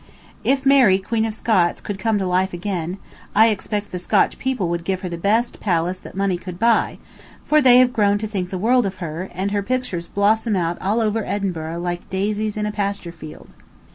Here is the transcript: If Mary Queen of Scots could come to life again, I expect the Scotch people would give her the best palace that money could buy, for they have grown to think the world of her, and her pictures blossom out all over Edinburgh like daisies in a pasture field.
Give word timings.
If 0.43 0.65
Mary 0.65 0.97
Queen 0.97 1.25
of 1.25 1.33
Scots 1.35 1.79
could 1.79 1.99
come 1.99 2.17
to 2.17 2.25
life 2.25 2.53
again, 2.53 2.97
I 3.35 3.49
expect 3.49 3.91
the 3.91 3.99
Scotch 3.99 4.39
people 4.39 4.67
would 4.67 4.83
give 4.83 5.01
her 5.01 5.09
the 5.09 5.15
best 5.15 5.59
palace 5.59 5.99
that 5.99 6.17
money 6.17 6.39
could 6.39 6.57
buy, 6.57 6.97
for 7.45 7.61
they 7.61 7.77
have 7.77 7.93
grown 7.93 8.17
to 8.17 8.27
think 8.27 8.49
the 8.49 8.57
world 8.57 8.87
of 8.87 8.95
her, 8.95 9.29
and 9.31 9.51
her 9.51 9.61
pictures 9.61 10.07
blossom 10.07 10.55
out 10.55 10.81
all 10.81 11.01
over 11.01 11.23
Edinburgh 11.23 11.81
like 11.81 12.09
daisies 12.09 12.57
in 12.57 12.65
a 12.65 12.71
pasture 12.71 13.11
field. 13.11 13.49